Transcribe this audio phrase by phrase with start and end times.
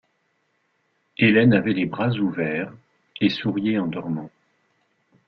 [1.19, 2.73] Hélène avait les bras ouverts,
[3.19, 4.31] et souriait en dormant.